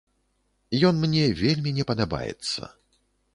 Ён 0.89 0.95
мне 1.03 1.25
вельмі 1.41 1.75
не 1.81 1.85
падабаецца. 1.93 2.61